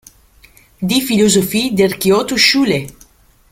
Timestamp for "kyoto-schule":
1.91-2.87